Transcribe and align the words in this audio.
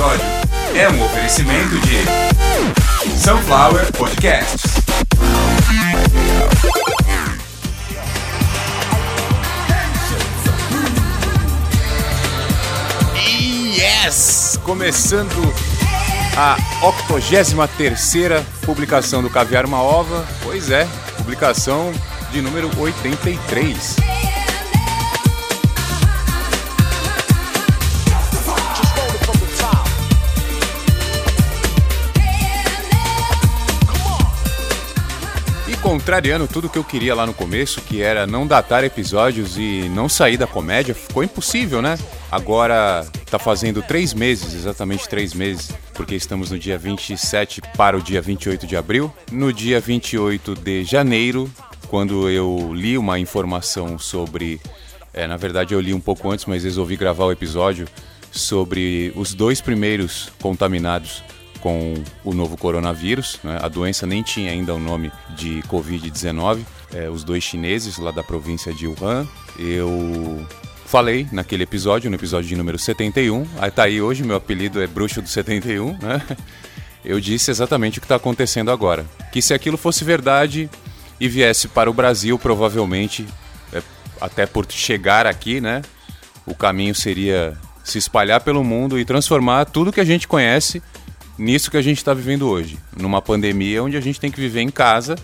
episódio 0.00 0.26
é 0.74 0.88
um 0.88 1.04
oferecimento 1.04 1.78
de 1.80 3.18
Sunflower 3.18 3.92
Podcasts. 3.92 4.62
Yes! 13.76 14.58
Começando 14.64 15.54
a 16.34 16.56
83 16.82 18.42
publicação 18.64 19.22
do 19.22 19.28
Caviar 19.28 19.66
Uma 19.66 19.82
Ova. 19.82 20.26
Pois 20.42 20.70
é, 20.70 20.88
publicação 21.18 21.92
de 22.32 22.40
número 22.40 22.70
83. 22.78 24.19
Contrariando 35.90 36.46
tudo 36.46 36.68
que 36.68 36.78
eu 36.78 36.84
queria 36.84 37.16
lá 37.16 37.26
no 37.26 37.34
começo, 37.34 37.80
que 37.80 38.00
era 38.00 38.24
não 38.24 38.46
datar 38.46 38.84
episódios 38.84 39.58
e 39.58 39.88
não 39.88 40.08
sair 40.08 40.36
da 40.36 40.46
comédia, 40.46 40.94
ficou 40.94 41.24
impossível, 41.24 41.82
né? 41.82 41.98
Agora 42.30 43.04
tá 43.28 43.40
fazendo 43.40 43.82
três 43.82 44.14
meses, 44.14 44.54
exatamente 44.54 45.08
três 45.08 45.34
meses, 45.34 45.72
porque 45.92 46.14
estamos 46.14 46.52
no 46.52 46.60
dia 46.60 46.78
27 46.78 47.60
para 47.76 47.96
o 47.96 48.00
dia 48.00 48.22
28 48.22 48.68
de 48.68 48.76
abril. 48.76 49.12
No 49.32 49.52
dia 49.52 49.80
28 49.80 50.54
de 50.54 50.84
janeiro, 50.84 51.50
quando 51.88 52.30
eu 52.30 52.70
li 52.72 52.96
uma 52.96 53.18
informação 53.18 53.98
sobre. 53.98 54.60
É, 55.12 55.26
na 55.26 55.36
verdade, 55.36 55.74
eu 55.74 55.80
li 55.80 55.92
um 55.92 55.98
pouco 55.98 56.30
antes, 56.30 56.44
mas 56.44 56.62
resolvi 56.62 56.94
gravar 56.94 57.24
o 57.24 57.32
episódio 57.32 57.88
sobre 58.30 59.12
os 59.16 59.34
dois 59.34 59.60
primeiros 59.60 60.30
contaminados 60.40 61.24
com 61.60 61.94
o 62.24 62.34
novo 62.34 62.56
coronavírus. 62.56 63.38
Né? 63.42 63.58
A 63.60 63.68
doença 63.68 64.06
nem 64.06 64.22
tinha 64.22 64.50
ainda 64.50 64.74
o 64.74 64.78
nome 64.78 65.12
de 65.36 65.62
Covid-19. 65.68 66.60
É, 66.92 67.08
os 67.08 67.22
dois 67.22 67.44
chineses 67.44 67.98
lá 67.98 68.10
da 68.10 68.22
província 68.22 68.72
de 68.72 68.86
Wuhan. 68.86 69.26
Eu 69.58 70.46
falei 70.86 71.28
naquele 71.30 71.62
episódio, 71.62 72.10
no 72.10 72.16
episódio 72.16 72.48
de 72.48 72.56
número 72.56 72.78
71. 72.78 73.46
Aí 73.58 73.70
tá 73.70 73.84
aí 73.84 74.02
hoje, 74.02 74.24
meu 74.24 74.36
apelido 74.36 74.82
é 74.82 74.86
Bruxo 74.86 75.22
do 75.22 75.28
71, 75.28 75.96
né? 75.98 76.20
Eu 77.04 77.20
disse 77.20 77.50
exatamente 77.50 77.98
o 77.98 78.00
que 78.00 78.04
está 78.04 78.16
acontecendo 78.16 78.70
agora. 78.70 79.06
Que 79.32 79.40
se 79.40 79.54
aquilo 79.54 79.76
fosse 79.78 80.04
verdade 80.04 80.68
e 81.18 81.28
viesse 81.28 81.68
para 81.68 81.88
o 81.88 81.94
Brasil, 81.94 82.38
provavelmente, 82.38 83.26
é, 83.72 83.82
até 84.20 84.46
por 84.46 84.66
chegar 84.68 85.26
aqui, 85.26 85.60
né? 85.60 85.80
O 86.44 86.54
caminho 86.54 86.94
seria 86.94 87.56
se 87.84 87.98
espalhar 87.98 88.40
pelo 88.40 88.62
mundo 88.62 88.98
e 88.98 89.04
transformar 89.04 89.64
tudo 89.66 89.92
que 89.92 90.00
a 90.00 90.04
gente 90.04 90.28
conhece 90.28 90.82
nisso 91.40 91.70
que 91.70 91.76
a 91.76 91.82
gente 91.82 91.96
está 91.96 92.12
vivendo 92.12 92.46
hoje. 92.48 92.78
Numa 92.96 93.22
pandemia 93.22 93.82
onde 93.82 93.96
a 93.96 94.00
gente 94.00 94.20
tem 94.20 94.30
que 94.30 94.38
viver 94.38 94.60
em 94.60 94.70
casa, 94.70 95.16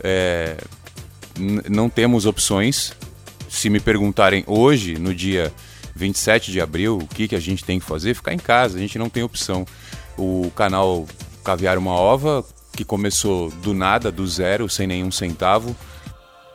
é, 0.00 0.56
não 1.70 1.88
temos 1.88 2.26
opções. 2.26 2.92
Se 3.48 3.70
me 3.70 3.78
perguntarem 3.78 4.42
hoje, 4.46 4.98
no 4.98 5.14
dia 5.14 5.52
27 5.94 6.50
de 6.50 6.60
abril, 6.60 6.98
o 6.98 7.06
que, 7.06 7.28
que 7.28 7.36
a 7.36 7.40
gente 7.40 7.64
tem 7.64 7.78
que 7.78 7.86
fazer, 7.86 8.14
ficar 8.14 8.34
em 8.34 8.38
casa, 8.38 8.76
a 8.76 8.80
gente 8.80 8.98
não 8.98 9.08
tem 9.08 9.22
opção. 9.22 9.64
O 10.18 10.50
canal 10.56 11.06
Caviar 11.44 11.78
Uma 11.78 11.92
Ova, 11.92 12.44
que 12.72 12.84
começou 12.84 13.50
do 13.50 13.72
nada, 13.72 14.10
do 14.10 14.26
zero, 14.26 14.68
sem 14.68 14.88
nenhum 14.88 15.12
centavo, 15.12 15.74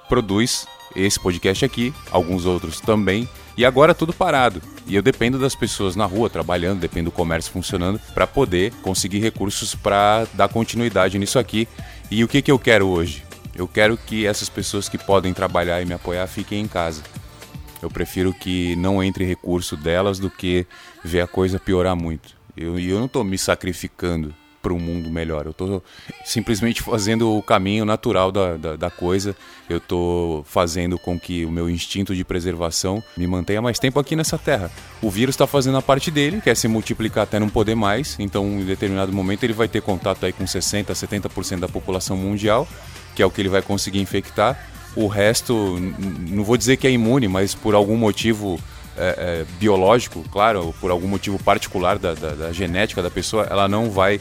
produz 0.09 0.67
esse 0.95 1.19
podcast 1.19 1.63
aqui, 1.63 1.93
alguns 2.11 2.45
outros 2.45 2.81
também, 2.81 3.29
e 3.59 3.65
agora 3.65 3.93
tudo 3.93 4.13
parado. 4.13 4.61
E 4.87 4.95
eu 4.95 5.01
dependo 5.01 5.37
das 5.37 5.53
pessoas 5.53 5.93
na 5.93 6.05
rua 6.05 6.29
trabalhando, 6.29 6.79
dependo 6.79 7.09
do 7.09 7.13
comércio 7.13 7.51
funcionando 7.51 7.99
para 8.13 8.25
poder 8.25 8.71
conseguir 8.81 9.19
recursos 9.19 9.75
para 9.75 10.25
dar 10.33 10.47
continuidade 10.47 11.19
nisso 11.19 11.37
aqui. 11.37 11.67
E 12.09 12.23
o 12.23 12.27
que, 12.29 12.41
que 12.41 12.49
eu 12.49 12.57
quero 12.57 12.87
hoje? 12.87 13.21
Eu 13.53 13.67
quero 13.67 13.97
que 13.97 14.25
essas 14.25 14.47
pessoas 14.47 14.87
que 14.87 14.97
podem 14.97 15.33
trabalhar 15.33 15.81
e 15.81 15.85
me 15.85 15.93
apoiar 15.93 16.25
fiquem 16.27 16.61
em 16.61 16.67
casa. 16.69 17.03
Eu 17.81 17.89
prefiro 17.89 18.33
que 18.33 18.77
não 18.77 19.03
entre 19.03 19.25
recurso 19.25 19.75
delas 19.75 20.19
do 20.19 20.29
que 20.29 20.65
ver 21.03 21.19
a 21.19 21.27
coisa 21.27 21.59
piorar 21.59 21.97
muito. 21.97 22.37
E 22.55 22.63
eu, 22.63 22.79
eu 22.79 22.97
não 22.97 23.07
estou 23.07 23.25
me 23.25 23.37
sacrificando 23.37 24.33
para 24.61 24.73
um 24.73 24.79
mundo 24.79 25.09
melhor. 25.09 25.45
Eu 25.45 25.51
estou 25.51 25.83
simplesmente 26.25 26.81
fazendo 26.81 27.35
o 27.35 27.41
caminho 27.41 27.85
natural 27.85 28.31
da, 28.31 28.57
da, 28.57 28.75
da 28.75 28.89
coisa. 28.89 29.35
Eu 29.69 29.77
estou 29.77 30.43
fazendo 30.43 30.97
com 30.97 31.19
que 31.19 31.45
o 31.45 31.51
meu 31.51 31.69
instinto 31.69 32.15
de 32.15 32.23
preservação 32.23 33.03
me 33.15 33.27
mantenha 33.27 33.61
mais 33.61 33.79
tempo 33.79 33.99
aqui 33.99 34.15
nessa 34.15 34.37
terra. 34.37 34.71
O 35.01 35.09
vírus 35.09 35.33
está 35.33 35.47
fazendo 35.47 35.77
a 35.77 35.81
parte 35.81 36.11
dele, 36.11 36.41
quer 36.41 36.55
se 36.55 36.67
multiplicar 36.67 37.23
até 37.23 37.39
não 37.39 37.49
poder 37.49 37.75
mais. 37.75 38.15
Então, 38.19 38.45
em 38.59 38.65
determinado 38.65 39.11
momento, 39.11 39.43
ele 39.43 39.53
vai 39.53 39.67
ter 39.67 39.81
contato 39.81 40.25
aí 40.25 40.33
com 40.33 40.43
60%, 40.43 40.85
70% 40.85 41.59
da 41.59 41.69
população 41.69 42.17
mundial, 42.17 42.67
que 43.15 43.21
é 43.21 43.25
o 43.25 43.31
que 43.31 43.41
ele 43.41 43.49
vai 43.49 43.61
conseguir 43.61 43.99
infectar. 43.99 44.69
O 44.95 45.07
resto, 45.07 45.77
não 46.29 46.43
vou 46.43 46.57
dizer 46.57 46.77
que 46.77 46.87
é 46.87 46.91
imune, 46.91 47.27
mas 47.27 47.53
por 47.53 47.75
algum 47.75 47.95
motivo 47.95 48.59
é, 48.99 49.15
é, 49.17 49.45
biológico, 49.57 50.23
claro, 50.29 50.75
por 50.81 50.91
algum 50.91 51.07
motivo 51.07 51.41
particular 51.41 51.97
da, 51.97 52.13
da, 52.13 52.29
da 52.31 52.51
genética 52.51 53.01
da 53.01 53.09
pessoa, 53.09 53.47
ela 53.49 53.67
não 53.67 53.89
vai 53.89 54.19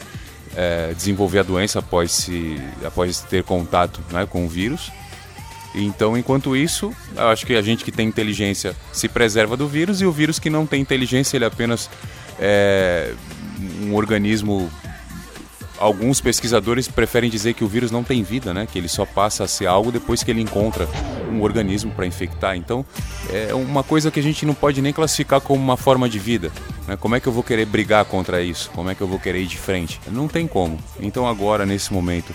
é, 0.55 0.93
desenvolver 0.93 1.39
a 1.39 1.43
doença 1.43 1.79
após, 1.79 2.11
se, 2.11 2.61
após 2.83 3.21
ter 3.21 3.43
contato 3.43 4.01
né, 4.11 4.25
com 4.25 4.45
o 4.45 4.47
vírus. 4.47 4.91
Então, 5.73 6.17
enquanto 6.17 6.55
isso, 6.55 6.93
eu 7.15 7.27
acho 7.27 7.45
que 7.45 7.55
a 7.55 7.61
gente 7.61 7.83
que 7.83 7.91
tem 7.91 8.07
inteligência 8.07 8.75
se 8.91 9.07
preserva 9.07 9.55
do 9.55 9.67
vírus 9.67 10.01
e 10.01 10.05
o 10.05 10.11
vírus 10.11 10.39
que 10.39 10.49
não 10.49 10.65
tem 10.65 10.81
inteligência, 10.81 11.37
ele 11.37 11.45
é 11.45 11.47
apenas 11.47 11.89
é, 12.39 13.13
um 13.83 13.93
organismo. 13.95 14.69
Alguns 15.77 16.19
pesquisadores 16.19 16.89
preferem 16.89 17.29
dizer 17.29 17.53
que 17.53 17.63
o 17.63 17.67
vírus 17.67 17.89
não 17.89 18.03
tem 18.03 18.21
vida, 18.21 18.53
né? 18.53 18.67
Que 18.69 18.77
ele 18.77 18.89
só 18.89 19.05
passa 19.05 19.45
a 19.45 19.47
ser 19.47 19.65
algo 19.65 19.93
depois 19.93 20.23
que 20.23 20.31
ele 20.31 20.41
encontra 20.41 20.85
um 21.29 21.41
organismo 21.41 21.91
para 21.91 22.05
infectar. 22.05 22.55
Então, 22.55 22.85
é 23.31 23.53
uma 23.53 23.83
coisa 23.83 24.11
que 24.11 24.19
a 24.19 24.23
gente 24.23 24.45
não 24.45 24.53
pode 24.53 24.81
nem 24.81 24.93
classificar 24.93 25.41
como 25.41 25.63
uma 25.63 25.77
forma 25.77 26.09
de 26.09 26.19
vida. 26.19 26.51
Né? 26.87 26.97
Como 26.97 27.15
é 27.15 27.19
que 27.19 27.27
eu 27.27 27.33
vou 27.33 27.43
querer 27.43 27.65
brigar 27.65 28.05
contra 28.05 28.41
isso? 28.41 28.69
Como 28.71 28.89
é 28.89 28.95
que 28.95 29.01
eu 29.01 29.07
vou 29.07 29.19
querer 29.19 29.41
ir 29.41 29.47
de 29.47 29.57
frente? 29.57 29.99
Não 30.07 30.27
tem 30.27 30.47
como. 30.47 30.77
Então, 30.99 31.27
agora, 31.27 31.65
nesse 31.65 31.93
momento, 31.93 32.33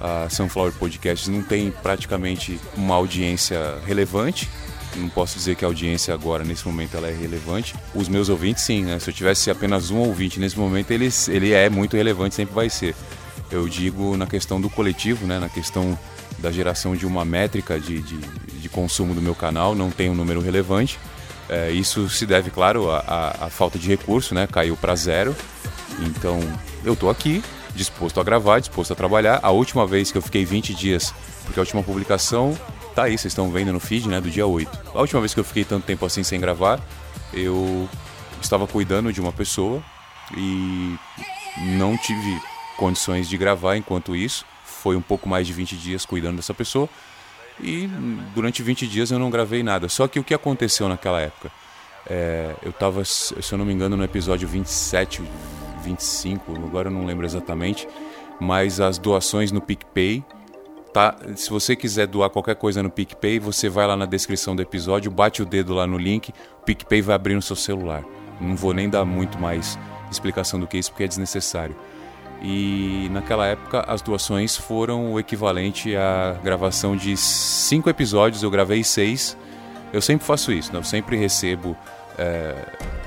a 0.00 0.28
Sunflower 0.30 0.72
Podcasts 0.72 1.28
não 1.28 1.42
tem 1.42 1.70
praticamente 1.70 2.58
uma 2.76 2.94
audiência 2.94 3.78
relevante. 3.86 4.48
Não 4.96 5.08
posso 5.08 5.36
dizer 5.36 5.54
que 5.54 5.64
a 5.64 5.68
audiência 5.68 6.12
agora, 6.12 6.42
nesse 6.42 6.66
momento, 6.66 6.96
ela 6.96 7.08
é 7.08 7.14
relevante. 7.14 7.74
Os 7.94 8.08
meus 8.08 8.28
ouvintes, 8.28 8.64
sim, 8.64 8.82
né? 8.82 8.98
Se 8.98 9.10
eu 9.10 9.14
tivesse 9.14 9.50
apenas 9.50 9.90
um 9.90 9.98
ouvinte 9.98 10.40
nesse 10.40 10.58
momento, 10.58 10.90
ele, 10.90 11.08
ele 11.28 11.52
é 11.52 11.68
muito 11.68 11.96
relevante, 11.96 12.34
sempre 12.34 12.54
vai 12.54 12.68
ser. 12.68 12.96
Eu 13.50 13.68
digo 13.68 14.16
na 14.16 14.26
questão 14.26 14.60
do 14.60 14.68
coletivo, 14.68 15.26
né? 15.26 15.38
Na 15.38 15.48
questão 15.48 15.96
da 16.40 16.50
geração 16.50 16.96
de 16.96 17.06
uma 17.06 17.24
métrica 17.24 17.78
de, 17.78 18.00
de, 18.00 18.16
de 18.16 18.68
consumo 18.68 19.14
do 19.14 19.20
meu 19.20 19.34
canal, 19.34 19.74
não 19.74 19.90
tem 19.90 20.10
um 20.10 20.14
número 20.14 20.40
relevante. 20.40 20.98
É, 21.48 21.70
isso 21.70 22.08
se 22.08 22.24
deve, 22.26 22.50
claro, 22.50 22.90
à, 22.90 23.48
falta 23.50 23.78
de 23.78 23.88
recurso, 23.88 24.34
né? 24.34 24.46
Caiu 24.46 24.76
para 24.76 24.94
zero. 24.94 25.34
Então, 25.98 26.40
eu 26.84 26.94
tô 26.94 27.10
aqui, 27.10 27.42
disposto 27.74 28.20
a 28.20 28.24
gravar, 28.24 28.60
disposto 28.60 28.92
a 28.92 28.96
trabalhar. 28.96 29.40
A 29.42 29.50
última 29.50 29.86
vez 29.86 30.12
que 30.12 30.18
eu 30.18 30.22
fiquei 30.22 30.44
20 30.44 30.72
dias, 30.74 31.12
porque 31.44 31.58
a 31.58 31.62
última 31.62 31.82
publicação 31.82 32.56
tá 32.94 33.04
aí, 33.04 33.18
vocês 33.18 33.32
estão 33.32 33.50
vendo 33.50 33.72
no 33.72 33.80
feed, 33.80 34.08
né, 34.08 34.20
do 34.20 34.30
dia 34.30 34.46
8. 34.46 34.78
A 34.94 35.00
última 35.00 35.20
vez 35.20 35.34
que 35.34 35.40
eu 35.40 35.44
fiquei 35.44 35.64
tanto 35.64 35.84
tempo 35.84 36.06
assim 36.06 36.22
sem 36.22 36.40
gravar, 36.40 36.80
eu 37.32 37.88
estava 38.40 38.66
cuidando 38.66 39.12
de 39.12 39.20
uma 39.20 39.32
pessoa 39.32 39.82
e 40.36 40.96
não 41.76 41.96
tive 41.96 42.40
condições 42.76 43.28
de 43.28 43.36
gravar 43.36 43.76
enquanto 43.76 44.14
isso. 44.14 44.44
Foi 44.80 44.96
um 44.96 45.02
pouco 45.02 45.28
mais 45.28 45.46
de 45.46 45.52
20 45.52 45.76
dias 45.76 46.06
cuidando 46.06 46.36
dessa 46.36 46.54
pessoa 46.54 46.88
e 47.60 47.86
durante 48.34 48.62
20 48.62 48.86
dias 48.86 49.10
eu 49.10 49.18
não 49.18 49.30
gravei 49.30 49.62
nada. 49.62 49.88
Só 49.88 50.08
que 50.08 50.18
o 50.18 50.24
que 50.24 50.32
aconteceu 50.32 50.88
naquela 50.88 51.20
época? 51.20 51.50
É, 52.08 52.54
eu 52.62 52.70
estava, 52.70 53.04
se 53.04 53.34
eu 53.52 53.58
não 53.58 53.64
me 53.64 53.72
engano, 53.72 53.96
no 53.96 54.02
episódio 54.02 54.48
27, 54.48 55.22
25, 55.84 56.52
agora 56.64 56.88
eu 56.88 56.92
não 56.92 57.04
lembro 57.04 57.26
exatamente, 57.26 57.86
mas 58.40 58.80
as 58.80 58.96
doações 58.96 59.52
no 59.52 59.60
PicPay 59.60 60.24
Tá? 60.92 61.16
Se 61.36 61.48
você 61.50 61.76
quiser 61.76 62.08
doar 62.08 62.30
qualquer 62.30 62.56
coisa 62.56 62.82
no 62.82 62.90
PicPay, 62.90 63.38
você 63.38 63.68
vai 63.68 63.86
lá 63.86 63.96
na 63.96 64.06
descrição 64.06 64.56
do 64.56 64.62
episódio, 64.62 65.08
bate 65.08 65.40
o 65.40 65.46
dedo 65.46 65.72
lá 65.72 65.86
no 65.86 65.96
link, 65.96 66.30
o 66.60 66.64
PicPay 66.64 67.00
vai 67.00 67.14
abrir 67.14 67.34
no 67.36 67.42
seu 67.42 67.54
celular. 67.54 68.04
Não 68.40 68.56
vou 68.56 68.74
nem 68.74 68.90
dar 68.90 69.04
muito 69.04 69.38
mais 69.38 69.78
explicação 70.10 70.58
do 70.58 70.66
que 70.66 70.76
isso, 70.76 70.90
porque 70.90 71.04
é 71.04 71.08
desnecessário. 71.08 71.76
E 72.42 73.08
naquela 73.10 73.46
época 73.46 73.84
as 73.86 74.00
doações 74.00 74.56
foram 74.56 75.12
o 75.12 75.20
equivalente 75.20 75.94
à 75.94 76.36
gravação 76.42 76.96
de 76.96 77.16
cinco 77.16 77.90
episódios, 77.90 78.42
eu 78.42 78.50
gravei 78.50 78.82
seis. 78.82 79.36
Eu 79.92 80.00
sempre 80.00 80.26
faço 80.26 80.52
isso, 80.52 80.72
né? 80.72 80.78
eu 80.78 80.84
sempre 80.84 81.16
recebo 81.16 81.76
é, 82.16 82.54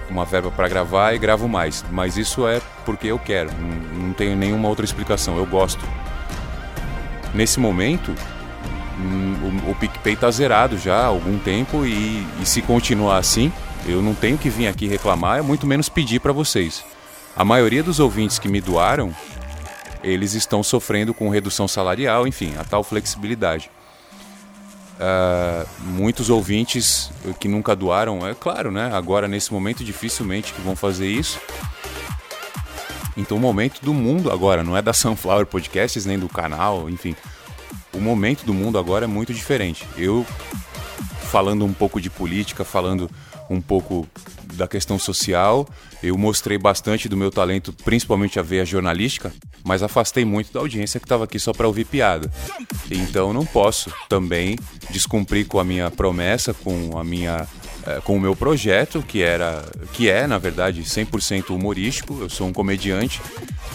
uma 0.09 0.25
verba 0.25 0.51
para 0.51 0.67
gravar 0.67 1.13
e 1.13 1.17
gravo 1.17 1.47
mais. 1.47 1.83
Mas 1.89 2.17
isso 2.17 2.47
é 2.47 2.61
porque 2.85 3.07
eu 3.07 3.17
quero, 3.17 3.49
não, 3.53 4.07
não 4.07 4.13
tenho 4.13 4.35
nenhuma 4.35 4.67
outra 4.67 4.85
explicação, 4.85 5.37
eu 5.37 5.45
gosto 5.45 5.83
nesse 7.33 7.59
momento, 7.59 8.13
hum, 8.99 9.61
o, 9.67 9.71
o 9.71 9.75
PicPay 9.75 10.13
está 10.13 10.29
zerado 10.29 10.77
já 10.77 10.97
há 10.97 11.05
algum 11.05 11.37
tempo 11.39 11.85
e, 11.85 12.25
e, 12.39 12.45
se 12.45 12.61
continuar 12.61 13.17
assim, 13.17 13.51
eu 13.85 14.01
não 14.01 14.13
tenho 14.13 14.37
que 14.37 14.49
vir 14.49 14.67
aqui 14.67 14.87
reclamar, 14.87 15.39
é 15.39 15.41
muito 15.41 15.65
menos 15.65 15.89
pedir 15.89 16.19
para 16.19 16.31
vocês. 16.31 16.85
A 17.35 17.43
maioria 17.43 17.81
dos 17.81 17.99
ouvintes 17.99 18.37
que 18.37 18.47
me 18.47 18.61
doaram, 18.61 19.13
eles 20.03 20.33
estão 20.33 20.61
sofrendo 20.61 21.13
com 21.13 21.29
redução 21.29 21.67
salarial, 21.67 22.27
enfim, 22.27 22.53
a 22.59 22.63
tal 22.63 22.83
flexibilidade. 22.83 23.71
Uh, 24.93 25.67
muitos 25.79 26.29
ouvintes 26.29 27.11
que 27.39 27.47
nunca 27.47 27.75
doaram, 27.75 28.25
é 28.27 28.35
claro, 28.35 28.71
né? 28.71 28.91
Agora 28.93 29.27
nesse 29.27 29.51
momento 29.51 29.83
dificilmente 29.83 30.53
que 30.53 30.61
vão 30.61 30.75
fazer 30.75 31.07
isso. 31.07 31.39
Então 33.17 33.37
o 33.37 33.39
momento 33.39 33.81
do 33.81 33.93
mundo 33.93 34.31
agora 34.31 34.63
não 34.63 34.77
é 34.77 34.81
da 34.81 34.93
Sunflower 34.93 35.47
Podcasts 35.47 36.05
nem 36.05 36.19
do 36.19 36.29
canal, 36.29 36.87
enfim. 36.87 37.15
O 37.91 37.99
momento 37.99 38.45
do 38.45 38.53
mundo 38.53 38.77
agora 38.77 39.05
é 39.05 39.07
muito 39.07 39.33
diferente. 39.33 39.87
Eu 39.97 40.25
falando 41.31 41.65
um 41.65 41.73
pouco 41.73 41.99
de 41.99 42.11
política, 42.11 42.63
falando 42.63 43.09
um 43.49 43.61
pouco 43.61 44.07
da 44.53 44.67
questão 44.67 44.97
social. 44.99 45.67
Eu 46.01 46.17
mostrei 46.17 46.57
bastante 46.57 47.07
do 47.07 47.17
meu 47.17 47.31
talento, 47.31 47.73
principalmente 47.83 48.39
a 48.39 48.41
veia 48.41 48.65
jornalística, 48.65 49.33
mas 49.63 49.81
afastei 49.81 50.25
muito 50.25 50.51
da 50.51 50.59
audiência 50.59 50.99
que 50.99 51.05
estava 51.05 51.23
aqui 51.23 51.39
só 51.39 51.53
para 51.53 51.67
ouvir 51.67 51.85
piada. 51.85 52.29
Então 52.91 53.31
não 53.33 53.45
posso 53.45 53.91
também 54.09 54.57
descumprir 54.89 55.47
com 55.47 55.59
a 55.59 55.63
minha 55.63 55.89
promessa, 55.89 56.53
com 56.53 56.97
a 56.97 57.03
minha 57.03 57.47
eh, 57.85 58.01
com 58.03 58.15
o 58.15 58.19
meu 58.19 58.35
projeto, 58.35 59.01
que 59.01 59.21
era 59.21 59.63
que 59.91 60.09
é, 60.09 60.25
na 60.25 60.37
verdade, 60.37 60.83
100% 60.83 61.49
humorístico. 61.49 62.17
Eu 62.21 62.29
sou 62.29 62.47
um 62.47 62.53
comediante 62.53 63.21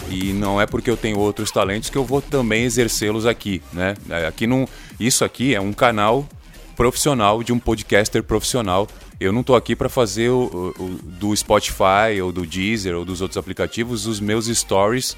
e 0.09 0.33
não 0.33 0.59
é 0.59 0.65
porque 0.65 0.89
eu 0.89 0.97
tenho 0.97 1.19
outros 1.19 1.51
talentos 1.51 1.89
que 1.89 1.97
eu 1.97 2.03
vou 2.03 2.21
também 2.21 2.63
exercê-los 2.63 3.25
aqui, 3.25 3.61
né? 3.71 3.95
Eh, 4.09 4.27
aqui 4.27 4.47
não, 4.47 4.67
isso 4.99 5.23
aqui 5.23 5.53
é 5.53 5.61
um 5.61 5.73
canal 5.73 6.27
profissional 6.75 7.43
de 7.43 7.51
um 7.51 7.59
podcaster 7.59 8.23
profissional 8.23 8.87
eu 9.19 9.33
não 9.33 9.41
estou 9.41 9.55
aqui 9.55 9.75
para 9.75 9.89
fazer 9.89 10.29
o, 10.29 10.73
o, 10.79 10.99
do 11.03 11.35
Spotify 11.35 12.21
ou 12.23 12.31
do 12.31 12.45
Deezer 12.45 12.95
ou 12.95 13.03
dos 13.03 13.21
outros 13.21 13.37
aplicativos 13.37 14.05
os 14.05 14.19
meus 14.19 14.45
stories 14.47 15.17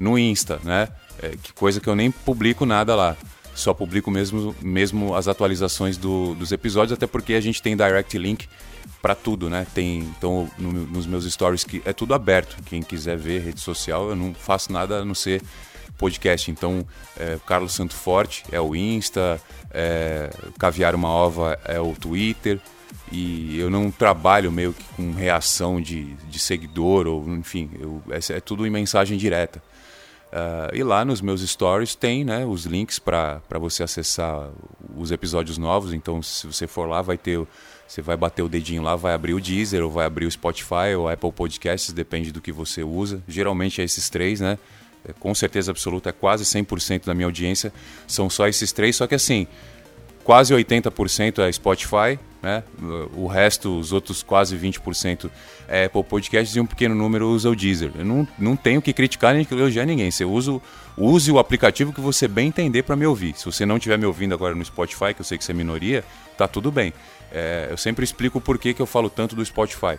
no 0.00 0.18
Insta, 0.18 0.60
né? 0.64 0.88
É, 1.22 1.30
que 1.40 1.52
coisa 1.52 1.80
que 1.80 1.88
eu 1.88 1.94
nem 1.94 2.10
publico 2.10 2.64
nada 2.64 2.94
lá. 2.96 3.16
Só 3.54 3.72
publico 3.72 4.10
mesmo, 4.10 4.54
mesmo 4.60 5.14
as 5.14 5.28
atualizações 5.28 5.96
do, 5.96 6.34
dos 6.34 6.50
episódios, 6.50 6.92
até 6.92 7.06
porque 7.06 7.34
a 7.34 7.40
gente 7.40 7.62
tem 7.62 7.76
direct 7.76 8.16
link 8.18 8.48
para 9.00 9.14
tudo, 9.14 9.48
né? 9.48 9.66
Tem 9.74 10.00
então 10.00 10.50
no, 10.58 10.72
nos 10.72 11.06
meus 11.06 11.30
stories 11.30 11.62
que 11.62 11.80
é 11.84 11.92
tudo 11.92 12.14
aberto. 12.14 12.56
Quem 12.64 12.82
quiser 12.82 13.16
ver 13.16 13.42
rede 13.42 13.60
social, 13.60 14.08
eu 14.08 14.16
não 14.16 14.34
faço 14.34 14.72
nada 14.72 15.00
a 15.00 15.04
não 15.04 15.14
ser 15.14 15.42
podcast. 15.98 16.50
Então, 16.50 16.86
é, 17.18 17.38
Carlos 17.46 17.72
Santo 17.72 17.94
Forte 17.94 18.44
é 18.50 18.60
o 18.60 18.74
Insta, 18.74 19.40
é, 19.70 20.30
Caviar 20.58 20.94
uma 20.94 21.08
Ova 21.08 21.58
é 21.64 21.80
o 21.80 21.92
Twitter, 21.92 22.60
e 23.10 23.58
eu 23.58 23.70
não 23.70 23.90
trabalho 23.90 24.50
meio 24.50 24.72
que 24.72 24.84
com 24.96 25.12
reação 25.12 25.80
de, 25.80 26.14
de 26.28 26.38
seguidor, 26.38 27.06
ou 27.06 27.28
enfim, 27.28 27.70
eu, 27.78 28.02
é, 28.10 28.36
é 28.36 28.40
tudo 28.40 28.66
em 28.66 28.70
mensagem 28.70 29.16
direta. 29.16 29.62
Uh, 30.34 30.74
e 30.74 30.82
lá 30.82 31.04
nos 31.04 31.20
meus 31.20 31.48
stories 31.48 31.94
tem 31.94 32.24
né, 32.24 32.44
os 32.44 32.64
links 32.64 32.98
para 32.98 33.40
você 33.52 33.84
acessar 33.84 34.50
os 34.96 35.12
episódios 35.12 35.56
novos. 35.56 35.92
Então, 35.92 36.20
se 36.20 36.44
você 36.48 36.66
for 36.66 36.88
lá, 36.88 37.00
vai 37.00 37.16
ter. 37.16 37.40
Você 37.86 38.02
vai 38.02 38.16
bater 38.16 38.42
o 38.42 38.48
dedinho 38.48 38.82
lá, 38.82 38.96
vai 38.96 39.12
abrir 39.12 39.34
o 39.34 39.40
Deezer, 39.40 39.84
ou 39.84 39.90
vai 39.90 40.06
abrir 40.06 40.26
o 40.26 40.30
Spotify, 40.30 40.96
ou 40.98 41.08
Apple 41.08 41.30
Podcasts, 41.30 41.92
depende 41.92 42.32
do 42.32 42.40
que 42.40 42.50
você 42.50 42.82
usa. 42.82 43.22
Geralmente 43.28 43.80
é 43.80 43.84
esses 43.84 44.08
três, 44.08 44.40
né? 44.40 44.58
É, 45.06 45.12
com 45.12 45.32
certeza 45.34 45.70
absoluta, 45.70 46.08
é 46.08 46.12
quase 46.12 46.44
100% 46.44 47.04
da 47.04 47.14
minha 47.14 47.26
audiência. 47.26 47.72
São 48.08 48.28
só 48.28 48.48
esses 48.48 48.72
três, 48.72 48.96
só 48.96 49.06
que 49.06 49.14
assim, 49.14 49.46
quase 50.24 50.54
80% 50.54 51.38
é 51.38 51.52
Spotify, 51.52 52.18
né? 52.42 52.62
O 53.14 53.26
resto, 53.26 53.78
os 53.78 53.92
outros 53.92 54.22
quase 54.22 54.56
20% 54.56 55.30
é 55.68 55.84
Apple 55.84 56.02
Podcasts 56.02 56.56
e 56.56 56.60
um 56.60 56.66
pequeno 56.66 56.94
número 56.94 57.28
usa 57.28 57.48
o 57.48 57.56
Deezer. 57.56 57.92
Eu 57.96 58.04
não, 58.04 58.28
não 58.38 58.56
tenho 58.56 58.82
que 58.82 58.92
criticar 58.92 59.34
nem 59.34 59.44
que 59.44 59.54
elogiar 59.54 59.86
ninguém. 59.86 60.10
Você 60.10 60.24
usa, 60.24 60.60
use 60.96 61.30
o 61.30 61.38
aplicativo 61.38 61.92
que 61.92 62.00
você 62.00 62.26
bem 62.26 62.48
entender 62.48 62.82
para 62.82 62.96
me 62.96 63.06
ouvir. 63.06 63.34
Se 63.36 63.46
você 63.46 63.64
não 63.64 63.76
estiver 63.76 63.98
me 63.98 64.06
ouvindo 64.06 64.34
agora 64.34 64.54
no 64.54 64.64
Spotify, 64.64 65.14
que 65.14 65.20
eu 65.20 65.24
sei 65.24 65.38
que 65.38 65.44
você 65.44 65.52
é 65.52 65.54
minoria, 65.54 66.04
tá 66.36 66.48
tudo 66.48 66.70
bem. 66.72 66.92
É, 67.32 67.68
eu 67.70 67.76
sempre 67.76 68.04
explico 68.04 68.40
por 68.40 68.58
que, 68.58 68.74
que 68.74 68.82
eu 68.82 68.86
falo 68.86 69.08
tanto 69.08 69.34
do 69.34 69.44
Spotify. 69.44 69.98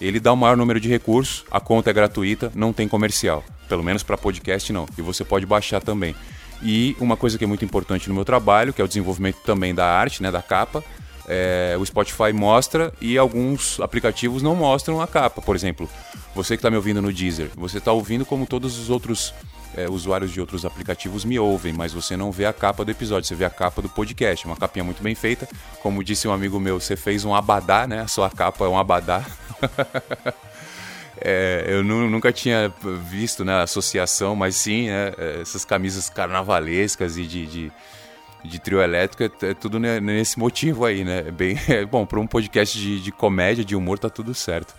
Ele 0.00 0.18
dá 0.18 0.32
o 0.32 0.36
maior 0.36 0.56
número 0.56 0.80
de 0.80 0.88
recursos, 0.88 1.44
a 1.50 1.60
conta 1.60 1.90
é 1.90 1.92
gratuita, 1.92 2.50
não 2.54 2.72
tem 2.72 2.88
comercial. 2.88 3.44
Pelo 3.68 3.84
menos 3.84 4.02
para 4.02 4.18
podcast 4.18 4.72
não. 4.72 4.86
E 4.98 5.02
você 5.02 5.24
pode 5.24 5.46
baixar 5.46 5.80
também. 5.80 6.14
E 6.62 6.96
uma 7.00 7.16
coisa 7.16 7.36
que 7.36 7.44
é 7.44 7.46
muito 7.46 7.64
importante 7.64 8.08
no 8.08 8.14
meu 8.14 8.24
trabalho, 8.24 8.72
que 8.72 8.80
é 8.80 8.84
o 8.84 8.88
desenvolvimento 8.88 9.38
também 9.44 9.74
da 9.74 9.86
arte, 9.86 10.22
né, 10.22 10.30
da 10.30 10.40
capa, 10.40 10.82
é, 11.28 11.76
o 11.78 11.84
Spotify 11.84 12.32
mostra 12.32 12.92
e 13.00 13.16
alguns 13.16 13.80
aplicativos 13.80 14.42
não 14.42 14.54
mostram 14.54 15.00
a 15.00 15.06
capa. 15.06 15.40
Por 15.40 15.56
exemplo, 15.56 15.88
você 16.34 16.56
que 16.56 16.58
está 16.58 16.70
me 16.70 16.76
ouvindo 16.76 17.02
no 17.02 17.12
Deezer, 17.12 17.50
você 17.56 17.78
está 17.78 17.92
ouvindo 17.92 18.24
como 18.24 18.46
todos 18.46 18.78
os 18.78 18.90
outros 18.90 19.34
é, 19.74 19.88
usuários 19.88 20.30
de 20.30 20.40
outros 20.40 20.64
aplicativos 20.64 21.24
me 21.24 21.38
ouvem, 21.38 21.72
mas 21.72 21.92
você 21.92 22.16
não 22.16 22.30
vê 22.30 22.44
a 22.44 22.52
capa 22.52 22.84
do 22.84 22.90
episódio, 22.90 23.26
você 23.26 23.34
vê 23.34 23.44
a 23.44 23.50
capa 23.50 23.80
do 23.80 23.88
podcast. 23.88 24.46
Uma 24.46 24.56
capinha 24.56 24.84
muito 24.84 25.02
bem 25.02 25.14
feita. 25.14 25.48
Como 25.82 26.04
disse 26.04 26.28
um 26.28 26.32
amigo 26.32 26.60
meu, 26.60 26.80
você 26.80 26.96
fez 26.96 27.24
um 27.24 27.34
abadá, 27.34 27.86
né? 27.86 28.00
A 28.00 28.08
sua 28.08 28.30
capa 28.30 28.64
é 28.64 28.68
um 28.68 28.78
abadá. 28.78 29.24
É, 31.20 31.66
eu 31.68 31.84
nunca 31.84 32.32
tinha 32.32 32.72
visto 33.08 33.44
né, 33.44 33.62
associação, 33.62 34.34
mas 34.34 34.56
sim 34.56 34.88
né, 34.88 35.12
essas 35.40 35.64
camisas 35.64 36.08
carnavalescas 36.08 37.16
e 37.16 37.26
de, 37.26 37.46
de, 37.46 37.72
de 38.44 38.58
trio 38.58 38.80
elétrico, 38.80 39.22
é, 39.22 39.50
é, 39.50 39.54
tudo 39.54 39.78
nesse 39.78 40.38
motivo 40.38 40.84
aí, 40.84 41.04
né? 41.04 41.24
É 41.26 41.30
bem, 41.30 41.58
é, 41.68 41.84
bom, 41.84 42.06
para 42.06 42.18
um 42.18 42.26
podcast 42.26 42.78
de, 42.78 43.00
de 43.00 43.12
comédia, 43.12 43.64
de 43.64 43.76
humor, 43.76 43.98
tá 43.98 44.08
tudo 44.08 44.34
certo. 44.34 44.74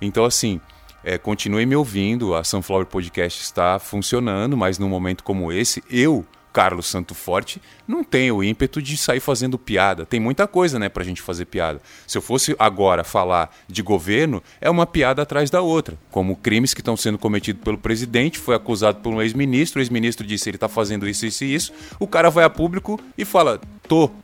Então, 0.00 0.24
assim, 0.24 0.60
é, 1.02 1.18
continue 1.18 1.66
me 1.66 1.76
ouvindo, 1.76 2.34
a 2.34 2.42
Sunflower 2.42 2.86
Podcast 2.86 3.42
está 3.42 3.78
funcionando, 3.78 4.56
mas 4.56 4.78
num 4.78 4.88
momento 4.88 5.22
como 5.22 5.52
esse, 5.52 5.82
eu 5.90 6.24
Carlos 6.54 6.86
Santo 6.86 7.16
Forte 7.16 7.60
não 7.86 8.04
tem 8.04 8.30
o 8.30 8.42
ímpeto 8.42 8.80
de 8.80 8.96
sair 8.96 9.18
fazendo 9.18 9.58
piada. 9.58 10.06
Tem 10.06 10.20
muita 10.20 10.46
coisa, 10.46 10.78
né, 10.78 10.88
pra 10.88 11.02
gente 11.02 11.20
fazer 11.20 11.46
piada. 11.46 11.82
Se 12.06 12.16
eu 12.16 12.22
fosse 12.22 12.54
agora 12.60 13.02
falar 13.02 13.52
de 13.66 13.82
governo, 13.82 14.40
é 14.60 14.70
uma 14.70 14.86
piada 14.86 15.20
atrás 15.20 15.50
da 15.50 15.60
outra. 15.60 15.98
Como 16.12 16.36
crimes 16.36 16.72
que 16.72 16.80
estão 16.80 16.96
sendo 16.96 17.18
cometidos 17.18 17.60
pelo 17.60 17.76
presidente, 17.76 18.38
foi 18.38 18.54
acusado 18.54 19.00
por 19.00 19.12
um 19.12 19.20
ex-ministro, 19.20 19.80
o 19.80 19.82
ex-ministro 19.82 20.24
disse 20.24 20.48
ele 20.48 20.56
tá 20.56 20.68
fazendo 20.68 21.08
isso, 21.08 21.26
isso 21.26 21.44
e 21.44 21.52
isso. 21.52 21.72
O 21.98 22.06
cara 22.06 22.30
vai 22.30 22.44
a 22.44 22.50
público 22.50 23.00
e 23.18 23.24
fala, 23.24 23.60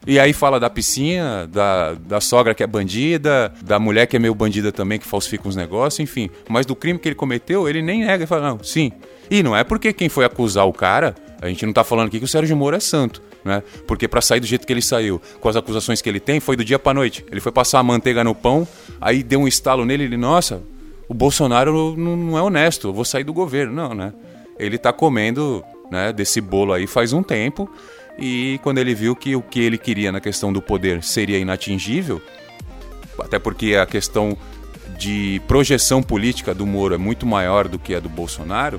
E 0.06 0.18
aí 0.18 0.32
fala 0.32 0.58
da 0.58 0.70
piscina, 0.70 1.46
da, 1.46 1.94
da 1.94 2.20
sogra 2.20 2.54
que 2.54 2.62
é 2.62 2.66
bandida, 2.66 3.52
da 3.62 3.78
mulher 3.78 4.06
que 4.06 4.16
é 4.16 4.18
meio 4.18 4.34
bandida 4.34 4.72
também, 4.72 4.98
que 4.98 5.06
falsifica 5.06 5.46
uns 5.46 5.56
negócios, 5.56 6.00
enfim. 6.00 6.30
Mas 6.48 6.64
do 6.64 6.74
crime 6.74 6.98
que 6.98 7.08
ele 7.08 7.14
cometeu, 7.14 7.68
ele 7.68 7.82
nem 7.82 8.00
nega, 8.00 8.22
ele 8.22 8.26
fala, 8.26 8.50
não, 8.50 8.64
sim. 8.64 8.90
E 9.30 9.42
não 9.42 9.56
é 9.56 9.62
porque 9.62 9.92
quem 9.92 10.08
foi 10.08 10.24
acusar 10.24 10.66
o 10.66 10.72
cara 10.72 11.14
a 11.40 11.48
gente 11.48 11.64
não 11.64 11.70
está 11.70 11.82
falando 11.82 12.08
aqui 12.08 12.18
que 12.18 12.24
o 12.24 12.28
Sérgio 12.28 12.54
Moro 12.54 12.76
é 12.76 12.80
santo, 12.80 13.22
né? 13.42 13.62
Porque 13.86 14.06
para 14.06 14.20
sair 14.20 14.40
do 14.40 14.46
jeito 14.46 14.66
que 14.66 14.72
ele 14.72 14.82
saiu, 14.82 15.20
com 15.40 15.48
as 15.48 15.56
acusações 15.56 16.02
que 16.02 16.08
ele 16.08 16.20
tem, 16.20 16.38
foi 16.38 16.54
do 16.54 16.62
dia 16.62 16.78
para 16.78 16.92
noite. 16.92 17.24
Ele 17.30 17.40
foi 17.40 17.50
passar 17.50 17.78
a 17.78 17.82
manteiga 17.82 18.22
no 18.22 18.34
pão, 18.34 18.68
aí 19.00 19.22
deu 19.22 19.40
um 19.40 19.48
estalo 19.48 19.86
nele, 19.86 20.04
ele, 20.04 20.18
nossa, 20.18 20.62
o 21.08 21.14
Bolsonaro 21.14 21.96
não 21.96 22.36
é 22.36 22.42
honesto, 22.42 22.88
eu 22.88 22.92
vou 22.92 23.06
sair 23.06 23.24
do 23.24 23.32
governo. 23.32 23.72
Não, 23.72 23.94
né? 23.94 24.12
Ele 24.58 24.76
está 24.76 24.92
comendo 24.92 25.64
né, 25.90 26.12
desse 26.12 26.42
bolo 26.42 26.74
aí 26.74 26.86
faz 26.86 27.14
um 27.14 27.22
tempo 27.22 27.70
e 28.20 28.60
quando 28.62 28.78
ele 28.78 28.94
viu 28.94 29.16
que 29.16 29.34
o 29.34 29.42
que 29.42 29.60
ele 29.60 29.78
queria 29.78 30.12
na 30.12 30.20
questão 30.20 30.52
do 30.52 30.60
poder 30.60 31.02
seria 31.02 31.38
inatingível, 31.38 32.20
até 33.18 33.38
porque 33.38 33.74
a 33.74 33.86
questão 33.86 34.36
de 34.98 35.40
projeção 35.48 36.02
política 36.02 36.54
do 36.54 36.66
Moro 36.66 36.94
é 36.94 36.98
muito 36.98 37.24
maior 37.26 37.66
do 37.66 37.78
que 37.78 37.94
a 37.94 38.00
do 38.00 38.08
Bolsonaro, 38.08 38.78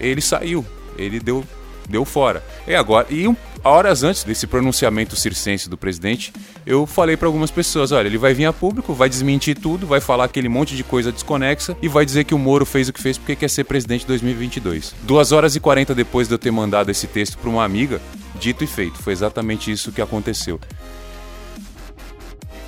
ele 0.00 0.22
saiu. 0.22 0.64
Ele 0.96 1.20
deu 1.20 1.44
deu 1.88 2.04
fora. 2.04 2.44
E 2.66 2.74
agora, 2.74 3.06
e 3.10 3.24
horas 3.64 4.02
antes 4.02 4.22
desse 4.22 4.46
pronunciamento 4.46 5.16
circense 5.16 5.68
do 5.68 5.76
presidente, 5.76 6.32
eu 6.66 6.86
falei 6.86 7.16
para 7.16 7.26
algumas 7.26 7.50
pessoas, 7.50 7.92
olha, 7.92 8.06
ele 8.06 8.18
vai 8.18 8.34
vir 8.34 8.44
a 8.44 8.52
público, 8.52 8.92
vai 8.92 9.08
desmentir 9.08 9.56
tudo, 9.56 9.86
vai 9.86 10.00
falar 10.00 10.24
aquele 10.24 10.48
monte 10.48 10.76
de 10.76 10.84
coisa 10.84 11.10
desconexa 11.10 11.76
e 11.80 11.88
vai 11.88 12.04
dizer 12.04 12.24
que 12.24 12.34
o 12.34 12.38
Moro 12.38 12.66
fez 12.66 12.88
o 12.88 12.92
que 12.92 13.00
fez 13.00 13.16
porque 13.16 13.34
quer 13.34 13.48
ser 13.48 13.64
presidente 13.64 14.04
em 14.04 14.06
2022. 14.06 14.94
Duas 15.02 15.32
horas 15.32 15.56
e 15.56 15.60
40 15.60 15.94
depois 15.94 16.28
de 16.28 16.34
eu 16.34 16.38
ter 16.38 16.50
mandado 16.50 16.90
esse 16.90 17.06
texto 17.06 17.38
para 17.38 17.48
uma 17.48 17.64
amiga, 17.64 18.00
dito 18.34 18.64
e 18.64 18.66
feito, 18.66 18.98
foi 18.98 19.12
exatamente 19.12 19.70
isso 19.70 19.92
que 19.92 20.02
aconteceu. 20.02 20.60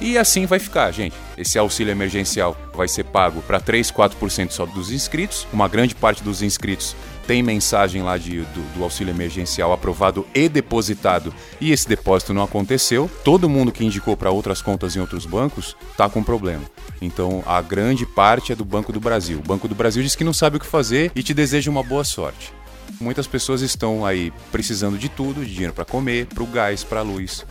E 0.01 0.17
assim 0.17 0.47
vai 0.47 0.59
ficar, 0.59 0.91
gente. 0.93 1.15
Esse 1.37 1.59
auxílio 1.59 1.91
emergencial 1.91 2.57
vai 2.75 2.89
ser 2.89 3.05
pago 3.05 3.43
para 3.43 3.61
3, 3.61 3.93
4% 3.93 4.51
só 4.51 4.65
dos 4.65 4.91
inscritos. 4.91 5.47
Uma 5.53 5.69
grande 5.69 5.95
parte 5.95 6.23
dos 6.23 6.41
inscritos 6.41 6.97
tem 7.27 7.43
mensagem 7.43 8.03
lá 8.03 8.17
de, 8.17 8.41
do, 8.41 8.75
do, 8.75 8.83
auxílio 8.83 9.13
emergencial 9.13 9.73
aprovado 9.73 10.27
e 10.35 10.49
depositado 10.49 11.33
e 11.61 11.71
esse 11.71 11.89
depósito 11.89 12.35
não 12.35 12.43
aconteceu, 12.43 13.09
todo 13.23 13.49
mundo 13.49 13.71
que 13.71 13.85
indicou 13.85 14.17
para 14.17 14.33
outras 14.33 14.61
contas 14.61 14.97
em 14.97 15.01
outros 15.01 15.27
bancos 15.27 15.77
está 15.93 16.09
com 16.09 16.25
problema. 16.25 16.65
Então 17.01 17.45
a 17.47 17.63
grande 17.63 18.05
parte 18.05 18.53
é 18.53 18.57
do 18.57 18.65
Banco 18.65 18.93
do 18.93 18.99
Brasil. 18.99 19.39
O 19.39 19.47
Banco 19.47 19.69
do 19.69 19.77
Brasil 19.77 20.03
diz 20.03 20.17
que 20.17 20.25
não 20.25 20.33
sabe 20.33 20.57
o 20.57 20.61
que 20.61 20.67
fazer 20.67 21.13
e 21.15 21.23
te 21.23 21.33
deseja 21.33 21.71
uma 21.71 21.85
boa 21.85 22.03
sorte. 22.03 22.53
Muitas 22.99 23.27
pessoas 23.27 23.61
estão 23.61 24.07
aí 24.07 24.33
precisando 24.51 24.97
de 24.99 25.09
tudo, 25.09 25.45
de 25.45 25.53
dinheiro 25.53 25.73
para 25.73 25.85
comer, 25.85 26.27
para 26.27 26.43
o 26.43 26.47
gás, 26.47 26.83
para 26.83 27.01
a 27.01 27.03
luz. 27.03 27.45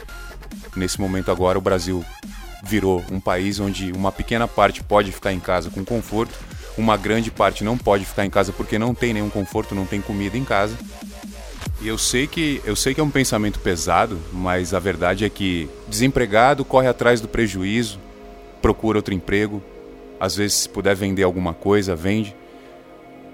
Nesse 0.75 1.00
momento 1.00 1.31
agora 1.31 1.58
o 1.58 1.62
Brasil 1.62 2.03
virou 2.63 3.03
um 3.12 3.19
país 3.19 3.60
onde 3.60 3.91
uma 3.91 4.12
pequena 4.12 4.48
parte 4.48 4.84
pode 4.84 5.12
ficar 5.12 5.31
em 5.31 5.39
casa 5.39 5.69
com 5.69 5.84
conforto 5.86 6.34
Uma 6.77 6.98
grande 6.98 7.31
parte 7.31 7.63
não 7.63 7.77
pode 7.77 8.05
ficar 8.05 8.25
em 8.25 8.29
casa 8.29 8.51
porque 8.51 8.77
não 8.79 8.93
tem 8.93 9.13
nenhum 9.13 9.29
conforto, 9.29 9.75
não 9.75 9.86
tem 9.86 10.01
comida 10.01 10.38
em 10.38 10.43
casa. 10.43 10.77
E 11.81 11.88
eu 11.88 11.98
sei 11.98 12.27
que 12.27 12.62
eu 12.65 12.75
sei 12.75 12.93
que 12.93 13.00
é 13.00 13.03
um 13.03 13.10
pensamento 13.10 13.60
pesado, 13.60 14.19
mas 14.34 14.74
a 14.74 14.79
verdade 14.79 15.25
é 15.25 15.29
que 15.29 15.69
desempregado 15.88 16.65
corre 16.65 16.88
atrás 16.88 17.22
do 17.22 17.27
prejuízo, 17.27 18.00
procura 18.62 18.98
outro 18.98 19.13
emprego, 19.13 19.62
às 20.19 20.36
vezes 20.36 20.58
se 20.58 20.69
puder 20.69 20.96
vender 20.96 21.24
alguma 21.24 21.53
coisa, 21.53 21.96
vende. 21.96 22.36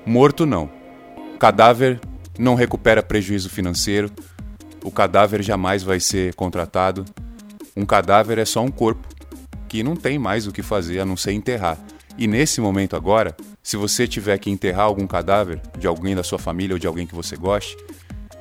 Morto 0.05 0.45
não. 0.45 0.69
Cadáver 1.39 1.99
não 2.39 2.55
recupera 2.55 3.03
prejuízo 3.03 3.49
financeiro. 3.49 4.09
O 4.83 4.89
cadáver 4.89 5.43
jamais 5.43 5.83
vai 5.83 5.99
ser 5.99 6.33
contratado. 6.33 7.03
Um 7.75 7.85
cadáver 7.85 8.37
é 8.37 8.45
só 8.45 8.63
um 8.63 8.71
corpo 8.71 9.07
que 9.67 9.83
não 9.83 9.95
tem 9.95 10.17
mais 10.17 10.47
o 10.47 10.51
que 10.51 10.61
fazer 10.61 10.99
a 10.99 11.05
não 11.05 11.17
ser 11.17 11.33
enterrar. 11.33 11.77
E 12.17 12.27
nesse 12.27 12.61
momento 12.61 12.95
agora, 12.95 13.35
se 13.61 13.75
você 13.75 14.07
tiver 14.07 14.37
que 14.37 14.49
enterrar 14.49 14.85
algum 14.85 15.05
cadáver 15.05 15.61
de 15.77 15.85
alguém 15.85 16.15
da 16.15 16.23
sua 16.23 16.39
família 16.39 16.75
ou 16.75 16.79
de 16.79 16.87
alguém 16.87 17.05
que 17.05 17.15
você 17.15 17.35
goste, 17.35 17.75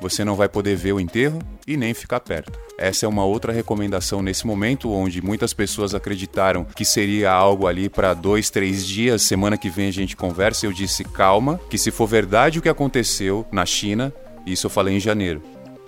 você 0.05 0.23
não 0.23 0.37
vai 0.37 0.51
poder 0.51 0.77
ver 0.77 0.93
o 0.93 1.01
enterro 1.01 1.39
e 1.67 1.79
nem 1.79 1.95
ficar 1.95 2.21
perto. 2.21 2.53
Essa 2.77 3.07
é 3.07 3.09
uma 3.09 3.25
outra 3.25 3.55
recomendação 3.55 4.21
nesse 4.21 4.47
momento, 4.47 4.93
onde 4.93 5.23
muitas 5.23 5.55
pessoas 5.55 5.95
acreditaram 5.95 6.63
que 6.63 6.85
seria 6.85 7.33
algo 7.33 7.67
ali 7.67 7.89
para 7.89 8.13
dois, 8.13 8.51
três 8.51 8.87
dias. 8.87 9.23
Semana 9.23 9.57
que 9.57 9.71
vem 9.71 9.89
a 9.89 9.93
gente 9.93 10.15
conversa. 10.15 10.67
Eu 10.67 10.75
disse 10.75 11.05
calma, 11.05 11.59
que 11.71 11.79
se 11.79 11.91
for 11.91 12.07
verdade 12.07 12.59
o 12.59 12.63
que 12.63 12.69
aconteceu 12.69 13.47
na 13.51 13.65
China, 13.65 14.13
isso 14.45 14.67
eu 14.67 14.71
falei 14.71 14.95
em 14.95 15.01
janeiro. 15.01 15.43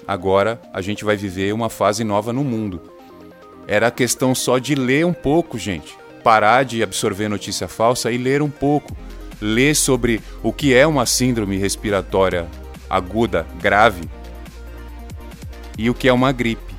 Agora 0.09 0.59
a 0.73 0.81
gente 0.81 1.05
vai 1.05 1.17
viver 1.17 1.53
uma 1.53 1.69
fase 1.69 2.03
nova 2.03 2.33
no 2.33 2.43
mundo. 2.43 2.81
Era 3.69 3.91
questão 3.91 4.35
só 4.35 4.57
de 4.57 4.75
ler 4.75 5.05
um 5.05 5.13
pouco, 5.13 5.59
gente. 5.59 5.95
Parar 6.25 6.65
de 6.65 6.83
absorver 6.83 7.29
notícia 7.29 7.69
falsa 7.69 8.11
e 8.11 8.17
ler 8.17 8.41
um 8.41 8.51
pouco. 8.51 8.97
Ler 9.43 9.77
sobre 9.77 10.23
o 10.43 10.55
que 10.55 10.73
é 10.73 10.87
uma 10.87 11.05
síndrome 11.05 11.59
respiratória 11.59 12.49
aguda, 12.89 13.47
grave, 13.61 14.09
e 15.79 15.91
o 15.91 15.95
que 15.95 16.09
é 16.09 16.13
uma 16.13 16.33
gripe. 16.33 16.75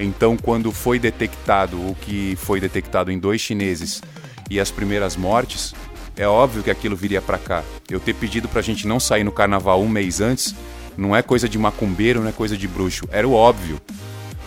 Então, 0.00 0.36
quando 0.36 0.72
foi 0.72 0.98
detectado 0.98 1.76
o 1.78 1.94
que 1.94 2.36
foi 2.36 2.60
detectado 2.60 3.10
em 3.10 3.18
dois 3.18 3.40
chineses 3.40 4.02
e 4.50 4.58
as 4.58 4.70
primeiras 4.70 5.16
mortes, 5.16 5.74
é 6.16 6.26
óbvio 6.26 6.62
que 6.62 6.70
aquilo 6.70 6.96
viria 6.96 7.22
para 7.22 7.38
cá. 7.38 7.62
Eu 7.88 8.00
ter 8.00 8.14
pedido 8.14 8.48
para 8.48 8.60
a 8.60 8.62
gente 8.62 8.86
não 8.86 8.98
sair 8.98 9.24
no 9.24 9.32
carnaval 9.32 9.80
um 9.80 9.88
mês 9.88 10.20
antes 10.20 10.54
não 10.96 11.16
é 11.16 11.22
coisa 11.22 11.48
de 11.48 11.58
macumbeiro, 11.58 12.20
não 12.20 12.28
é 12.28 12.32
coisa 12.32 12.56
de 12.56 12.68
bruxo, 12.68 13.08
era 13.10 13.26
o 13.26 13.32
óbvio. 13.32 13.80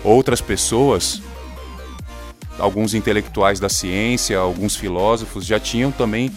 Outras 0.03 0.41
pessoas, 0.41 1.21
alguns 2.59 2.93
intelectuais 2.93 3.59
da 3.59 3.69
ciência, 3.69 4.37
alguns 4.37 4.75
filósofos 4.75 5.45
já 5.45 5.59
tinham 5.59 5.91
também 5.91 6.31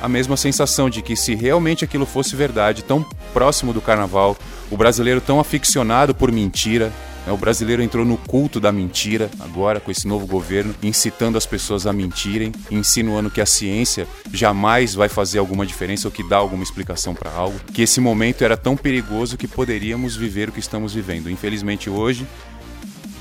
a 0.00 0.08
mesma 0.08 0.36
sensação 0.36 0.88
de 0.88 1.02
que 1.02 1.14
se 1.14 1.34
realmente 1.34 1.84
aquilo 1.84 2.06
fosse 2.06 2.34
verdade, 2.34 2.82
tão 2.82 3.04
próximo 3.32 3.72
do 3.72 3.80
carnaval, 3.80 4.36
o 4.70 4.76
brasileiro 4.76 5.20
tão 5.20 5.40
aficionado 5.40 6.14
por 6.14 6.32
mentira, 6.32 6.92
né, 7.26 7.32
o 7.32 7.36
brasileiro 7.36 7.82
entrou 7.82 8.04
no 8.04 8.16
culto 8.16 8.58
da 8.58 8.72
mentira 8.72 9.30
agora 9.40 9.78
com 9.80 9.90
esse 9.90 10.08
novo 10.08 10.26
governo, 10.26 10.74
incitando 10.82 11.36
as 11.36 11.46
pessoas 11.46 11.86
a 11.86 11.92
mentirem, 11.92 12.52
insinuando 12.70 13.30
que 13.30 13.40
a 13.40 13.46
ciência 13.46 14.06
jamais 14.32 14.94
vai 14.94 15.08
fazer 15.08 15.38
alguma 15.38 15.66
diferença 15.66 16.08
ou 16.08 16.12
que 16.12 16.26
dá 16.26 16.36
alguma 16.36 16.62
explicação 16.62 17.14
para 17.14 17.30
algo, 17.30 17.60
que 17.72 17.82
esse 17.82 18.00
momento 18.00 18.42
era 18.42 18.56
tão 18.56 18.76
perigoso 18.76 19.36
que 19.36 19.46
poderíamos 19.46 20.16
viver 20.16 20.48
o 20.48 20.52
que 20.52 20.60
estamos 20.60 20.94
vivendo. 20.94 21.30
Infelizmente 21.30 21.90
hoje 21.90 22.26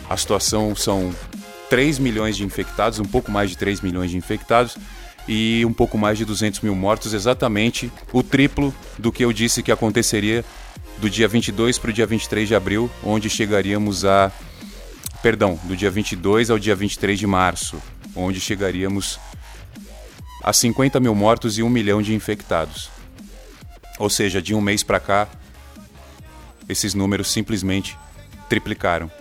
a 0.10 0.18
situação 0.18 0.76
são 0.76 1.14
3 1.70 2.00
milhões 2.00 2.36
de 2.36 2.44
infectados, 2.44 3.00
um 3.00 3.06
pouco 3.06 3.32
mais 3.32 3.50
de 3.50 3.58
3 3.58 3.82
milhões 3.82 4.10
de 4.10 4.18
infectados, 4.18 4.76
e 5.28 5.64
um 5.66 5.74
pouco 5.74 5.98
mais 5.98 6.18
de 6.18 6.26
200 6.26 6.62
mil 6.62 6.76
mortos, 6.76 7.14
exatamente 7.14 7.92
o 8.12 8.24
triplo 8.24 8.74
do 8.98 9.12
que 9.12 9.24
eu 9.24 9.32
disse 9.32 9.62
que 9.62 9.72
aconteceria 9.72 10.44
do 10.98 11.10
dia 11.10 11.28
22 11.28 11.78
para 11.78 11.90
o 11.90 11.94
dia 11.94 12.06
23 12.06 12.48
de 12.48 12.56
abril, 12.56 12.90
onde 13.04 13.30
chegaríamos 13.30 14.06
a. 14.06 14.32
Perdão, 15.22 15.60
do 15.64 15.76
dia 15.76 15.92
22 15.92 16.50
ao 16.50 16.58
dia 16.58 16.76
23 16.76 17.20
de 17.20 17.28
março, 17.28 17.78
onde 18.16 18.40
chegaríamos 18.40 19.20
a 20.42 20.54
50 20.54 21.00
mil 21.00 21.14
mortos 21.14 21.58
e 21.58 21.64
1 21.64 21.70
milhão 21.70 22.02
de 22.02 22.14
infectados. 22.14 22.90
Ou 23.98 24.10
seja, 24.10 24.42
de 24.42 24.56
um 24.56 24.62
mês 24.62 24.82
para 24.82 25.00
cá, 25.00 25.28
esses 26.70 26.94
números 26.94 27.30
simplesmente 27.30 27.98
triplicaram. 28.48 29.12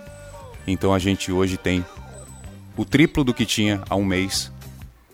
Então 0.66 0.94
a 0.94 0.98
gente 0.98 1.32
hoje 1.32 1.56
tem 1.56 1.84
o 2.76 2.84
triplo 2.84 3.24
do 3.24 3.34
que 3.34 3.44
tinha 3.44 3.82
há 3.88 3.96
um 3.96 4.04
mês 4.04 4.52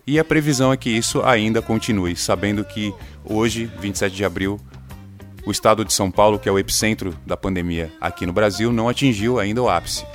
e 0.07 0.19
a 0.19 0.23
previsão 0.23 0.71
é 0.71 0.77
que 0.77 0.89
isso 0.89 1.23
ainda 1.23 1.61
continue, 1.61 2.15
sabendo 2.15 2.63
que 2.63 2.93
hoje, 3.23 3.65
27 3.79 4.15
de 4.15 4.23
abril, 4.23 4.59
o 5.45 5.51
estado 5.51 5.83
de 5.83 5.93
São 5.93 6.11
Paulo, 6.11 6.37
que 6.37 6.47
é 6.47 6.51
o 6.51 6.59
epicentro 6.59 7.17
da 7.25 7.35
pandemia 7.35 7.91
aqui 7.99 8.25
no 8.25 8.33
Brasil, 8.33 8.71
não 8.71 8.87
atingiu 8.87 9.39
ainda 9.39 9.61
o 9.61 9.69
ápice. 9.69 10.05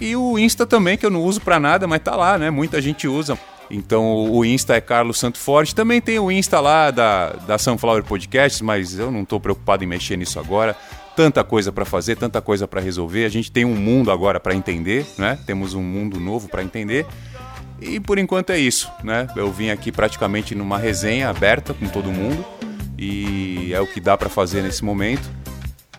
e 0.00 0.16
o 0.16 0.38
Insta 0.38 0.66
também, 0.66 0.96
que 0.96 1.04
eu 1.04 1.10
não 1.10 1.22
uso 1.22 1.40
para 1.40 1.60
nada, 1.60 1.86
mas 1.86 2.00
tá 2.02 2.16
lá, 2.16 2.38
né? 2.38 2.50
Muita 2.50 2.80
gente 2.80 3.06
usa. 3.06 3.38
Então 3.70 4.30
o 4.30 4.44
Insta 4.44 4.74
é 4.74 4.80
Carlos 4.80 5.18
Santo 5.18 5.38
Forte. 5.38 5.74
Também 5.74 6.00
tem 6.00 6.18
o 6.18 6.30
Insta 6.30 6.58
lá 6.60 6.90
da, 6.90 7.30
da 7.46 7.58
Sunflower 7.58 8.02
Podcasts, 8.02 8.60
mas 8.60 8.98
eu 8.98 9.10
não 9.10 9.22
estou 9.22 9.38
preocupado 9.38 9.84
em 9.84 9.86
mexer 9.86 10.16
nisso 10.16 10.40
agora. 10.40 10.76
Tanta 11.14 11.44
coisa 11.44 11.70
para 11.70 11.84
fazer, 11.84 12.16
tanta 12.16 12.40
coisa 12.40 12.66
para 12.66 12.80
resolver. 12.80 13.24
A 13.24 13.28
gente 13.28 13.52
tem 13.52 13.64
um 13.64 13.76
mundo 13.76 14.10
agora 14.10 14.40
para 14.40 14.54
entender, 14.54 15.06
né? 15.16 15.38
Temos 15.46 15.74
um 15.74 15.82
mundo 15.82 16.18
novo 16.18 16.48
para 16.48 16.62
entender. 16.62 17.06
E 17.80 18.00
por 18.00 18.18
enquanto 18.18 18.50
é 18.50 18.58
isso, 18.58 18.90
né? 19.04 19.28
Eu 19.36 19.52
vim 19.52 19.70
aqui 19.70 19.92
praticamente 19.92 20.54
numa 20.54 20.78
resenha 20.78 21.28
aberta 21.28 21.72
com 21.72 21.86
todo 21.88 22.10
mundo 22.10 22.44
e 22.98 23.72
é 23.72 23.80
o 23.80 23.86
que 23.86 24.00
dá 24.00 24.16
para 24.16 24.28
fazer 24.28 24.62
nesse 24.62 24.84
momento. 24.84 25.30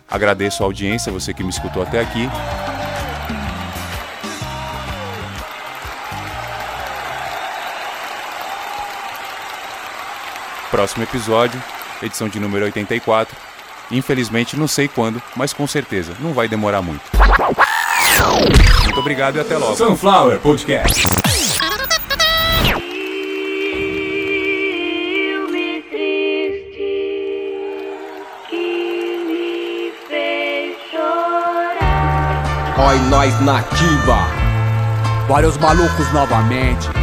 Agradeço 0.08 0.62
a 0.62 0.66
audiência, 0.66 1.10
você 1.10 1.32
que 1.32 1.42
me 1.42 1.50
escutou 1.50 1.82
até 1.82 2.00
aqui. 2.00 2.28
Próximo 10.72 11.02
episódio, 11.02 11.62
edição 12.02 12.30
de 12.30 12.40
número 12.40 12.64
84. 12.64 13.36
Infelizmente, 13.90 14.56
não 14.56 14.66
sei 14.66 14.88
quando, 14.88 15.22
mas 15.36 15.52
com 15.52 15.66
certeza 15.66 16.14
não 16.18 16.32
vai 16.32 16.48
demorar 16.48 16.80
muito. 16.80 17.02
Muito 18.82 18.98
obrigado 18.98 19.36
e 19.36 19.40
até 19.40 19.58
logo. 19.58 19.76
Sunflower 19.76 20.38
Podcast. 20.38 21.06
Oi, 32.78 32.98
nós 33.10 33.38
nativa. 33.42 34.26
Vários 35.28 35.58
malucos 35.58 36.10
novamente. 36.14 37.01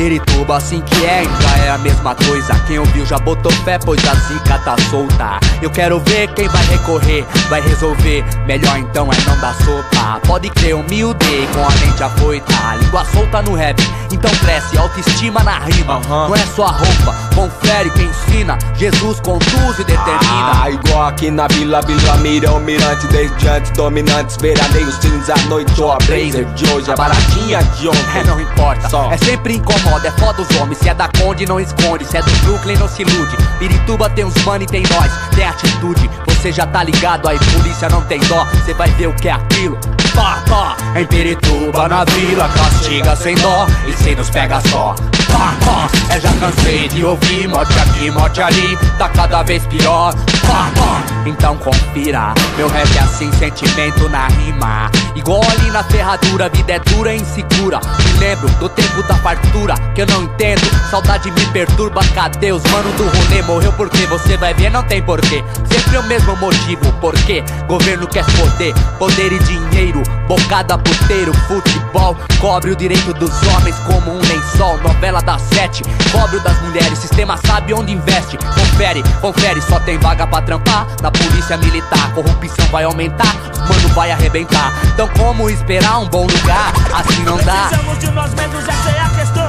Perituba, 0.00 0.56
assim 0.56 0.80
que 0.80 1.04
é, 1.04 1.18
ainda 1.18 1.66
é 1.66 1.68
a 1.68 1.76
mesma 1.76 2.14
coisa. 2.14 2.54
Quem 2.66 2.78
ouviu 2.78 3.04
já 3.04 3.18
botou 3.18 3.52
fé, 3.52 3.78
pois 3.78 4.02
a 4.08 4.14
zica 4.14 4.58
tá 4.60 4.74
solta. 4.88 5.38
Eu 5.60 5.68
quero 5.68 6.00
ver 6.00 6.32
quem 6.32 6.48
vai 6.48 6.64
recorrer, 6.68 7.22
vai 7.50 7.60
resolver. 7.60 8.24
Melhor 8.46 8.78
então 8.78 9.10
é 9.12 9.28
não 9.28 9.38
dar 9.38 9.54
sopa. 9.56 10.18
Pode 10.26 10.48
crer, 10.48 10.74
humilde, 10.74 11.46
com 11.52 11.62
a 11.62 11.70
mente 11.84 12.02
afoita. 12.02 12.50
Língua 12.80 13.04
solta 13.04 13.42
no 13.42 13.54
rap, 13.54 13.78
então 14.10 14.30
cresce, 14.36 14.78
autoestima 14.78 15.42
na 15.42 15.58
rima. 15.58 16.00
Não 16.08 16.34
é 16.34 16.46
só 16.56 16.64
a 16.64 16.70
roupa, 16.70 17.14
confere 17.34 17.90
quem 17.90 18.06
ensina. 18.06 18.56
Jesus 18.76 19.20
conduz 19.20 19.78
e 19.80 19.84
determina. 19.84 20.62
Ah, 20.62 20.70
igual 20.70 21.08
aqui 21.08 21.30
na 21.30 21.46
Vila, 21.48 21.82
Vila 21.82 22.16
Mira, 22.16 22.52
o 22.52 22.60
mirante 22.60 23.06
desde 23.08 23.48
antes, 23.48 23.70
dominantes, 23.72 24.38
veraneio, 24.38 24.90
cinza, 24.92 25.34
noite, 25.48 25.78
ó, 25.82 25.92
a 25.92 25.98
blazer 25.98 26.46
de 26.54 26.66
hoje, 26.72 26.90
a 26.90 26.96
baratinha 26.96 27.62
de 27.62 27.86
É, 27.86 27.90
ontem. 27.90 28.24
não 28.26 28.40
importa. 28.40 28.88
Só. 28.88 29.10
É 29.10 29.18
sempre 29.18 29.54
incomoda, 29.90 30.08
é 30.08 30.10
foda 30.12 30.42
os 30.42 30.56
homens. 30.56 30.78
Se 30.78 30.88
é 30.88 30.94
da 30.94 31.08
Conde, 31.18 31.46
não 31.46 31.58
esconde. 31.58 32.04
Se 32.04 32.16
é 32.16 32.22
do 32.22 32.30
Brooklyn, 32.44 32.76
não 32.76 32.88
se 32.88 33.02
ilude. 33.02 33.36
Pirituba 33.58 34.08
tem 34.10 34.24
os 34.24 34.34
money, 34.44 34.66
tem 34.66 34.82
nós, 34.82 35.12
tem 35.34 35.44
atitude. 35.44 36.08
Você 36.28 36.52
já 36.52 36.66
tá 36.66 36.84
ligado 36.84 37.28
aí, 37.28 37.38
polícia 37.52 37.88
não 37.88 38.02
tem 38.02 38.20
dó. 38.20 38.44
Você 38.44 38.72
vai 38.74 38.88
ver 38.90 39.08
o 39.08 39.14
que 39.14 39.28
é 39.28 39.32
aquilo. 39.32 39.78
Pá, 40.14 40.42
pá. 40.48 40.76
Em 40.98 41.06
Pirituba, 41.06 41.88
na 41.88 42.04
vila, 42.04 42.48
castiga 42.48 43.16
sem 43.16 43.34
dó. 43.36 43.66
E 43.86 43.92
se 43.92 44.14
nos 44.14 44.30
pega 44.30 44.60
só. 44.68 44.94
Pá, 45.30 45.54
pá. 45.64 45.88
É, 46.14 46.20
já 46.20 46.32
cansei 46.34 46.88
de 46.88 47.04
ouvir 47.04 47.48
morte 47.48 47.78
aqui, 47.78 48.10
morte 48.10 48.40
ali. 48.40 48.76
Tá 48.98 49.08
cada 49.08 49.42
vez 49.42 49.64
pior. 49.66 50.14
Pá, 50.46 50.70
pá. 50.76 51.02
Então 51.26 51.56
confira. 51.58 52.34
Meu 52.56 52.68
rap 52.68 52.96
é 52.96 53.00
assim, 53.00 53.30
sentimento 53.32 54.08
na 54.08 54.26
rima. 54.28 54.90
Igual 55.14 55.42
ali 55.50 55.70
na 55.70 55.82
ferradura, 55.84 56.48
vida 56.48 56.72
é 56.72 56.78
dura 56.78 57.14
e 57.14 57.20
insegura. 57.20 57.80
Me 58.04 58.18
lembro 58.18 58.48
do 58.58 58.68
tempo 58.68 59.02
da 59.04 59.14
fartura, 59.16 59.74
que 59.94 60.02
eu 60.02 60.06
não 60.06 60.24
entendo. 60.24 60.60
Saudade 60.90 61.30
me 61.30 61.46
perturba, 61.46 62.00
cadê 62.14 62.52
os 62.52 62.62
mano 62.64 62.92
do 62.92 63.04
rolê? 63.04 63.42
Morreu 63.42 63.72
porque 63.72 64.06
você 64.06 64.36
vai 64.36 64.54
ver, 64.54 64.70
não 64.70 64.82
tem 64.82 65.02
porquê. 65.02 65.44
Sempre 65.70 65.98
o 65.98 66.02
mesmo 66.04 66.36
motivo, 66.36 66.92
porquê? 67.00 67.44
Governo 67.66 68.06
quer 68.06 68.24
poder, 68.24 68.74
poder 68.98 69.32
e 69.32 69.38
dinheiro. 69.40 70.02
Bocada 70.26 70.78
puteiro, 70.78 71.32
futebol. 71.48 72.16
Cobre 72.40 72.70
o 72.70 72.76
direito 72.76 73.12
dos 73.14 73.30
homens 73.48 73.76
como 73.80 74.12
um 74.12 74.20
lençol. 74.20 74.78
Novela 74.78 75.20
das 75.20 75.42
sete, 75.42 75.82
cobre 76.12 76.36
o 76.36 76.40
das 76.40 76.60
mulheres. 76.62 76.98
Sistema 76.98 77.36
sabe 77.46 77.74
onde 77.74 77.92
investe. 77.92 78.36
Confere, 78.38 79.02
confere, 79.20 79.60
só 79.60 79.78
tem 79.80 79.98
vaga 79.98 80.26
pra 80.26 80.42
trampar. 80.42 80.86
Na 81.02 81.10
polícia 81.10 81.56
militar, 81.56 82.12
corrupção 82.14 82.66
vai 82.70 82.84
aumentar. 82.84 83.34
Os 83.52 83.58
mano 83.58 83.88
vai 83.94 84.10
arrebentar. 84.10 84.72
Então, 84.94 85.08
como 85.16 85.50
esperar 85.50 85.98
um 85.98 86.08
bom 86.08 86.26
lugar? 86.26 86.72
Assim 86.94 87.22
não 87.24 87.36
dá. 87.38 87.68
Precisamos 87.68 87.98
de 87.98 88.10
nós 88.10 88.34
mesmos, 88.34 88.68
essa 88.68 88.90
é 88.90 89.00
a 89.00 89.08
questão. 89.10 89.39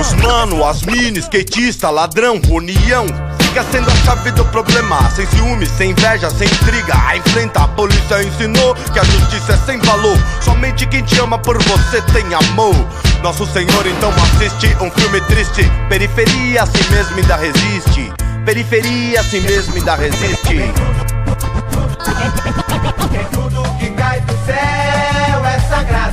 Os 0.00 0.12
mano, 0.14 0.64
as 0.64 0.82
mini, 0.82 1.18
skatista, 1.18 1.90
ladrão, 1.90 2.40
união. 2.50 3.06
Fica 3.40 3.64
sendo 3.64 3.90
a 3.90 3.94
chave 3.96 4.30
do 4.30 4.44
problema. 4.44 5.10
Sem 5.10 5.26
ciúme, 5.26 5.66
sem 5.66 5.90
inveja, 5.90 6.30
sem 6.30 6.46
intriga. 6.46 6.94
A 7.06 7.16
enfrenta, 7.16 7.64
a 7.64 7.68
polícia 7.68 8.22
ensinou 8.22 8.76
que 8.92 8.98
a 8.98 9.04
justiça 9.04 9.54
é 9.54 9.56
sem 9.56 9.78
valor. 9.78 10.16
Somente 10.40 10.86
quem 10.86 11.02
te 11.02 11.18
ama 11.18 11.38
por 11.38 11.60
você 11.64 12.00
tem 12.12 12.32
amor. 12.32 12.74
Nosso 13.22 13.44
Senhor 13.46 13.86
então 13.86 14.12
assiste 14.22 14.68
um 14.80 14.90
filme 14.90 15.20
triste. 15.22 15.68
Periferia 15.88 16.62
assim 16.62 16.90
mesmo 16.90 17.16
ainda 17.16 17.36
resiste. 17.36 18.12
Periferia 18.44 19.20
assim 19.20 19.40
mesmo 19.40 19.74
ainda 19.74 19.96
resiste. 19.96 20.62